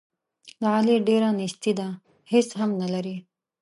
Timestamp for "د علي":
0.61-0.95